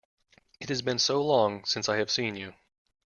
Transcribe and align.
It 0.59 0.69
has 0.69 0.81
been 0.81 0.97
so 0.97 1.21
long 1.21 1.63
since 1.63 1.87
I 1.87 1.97
have 1.97 2.09
seen 2.09 2.33
you! 2.35 2.55